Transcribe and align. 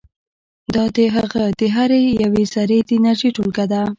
دا 0.73 0.83
د 0.95 0.97
هغه 1.15 1.43
د 1.59 1.61
هرې 1.75 2.01
یوې 2.23 2.43
ذرې 2.53 2.79
د 2.87 2.89
انرژي 2.97 3.29
ټولګه 3.35 3.65
ده. 3.71 3.81